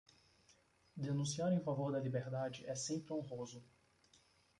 [1.01, 3.63] Denunciar em favor da liberdade é sempre honroso.